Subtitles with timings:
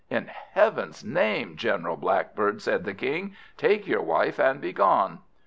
[0.09, 5.19] "In Heaven's name, General Blackbird," said the King, "take your wife, and begone."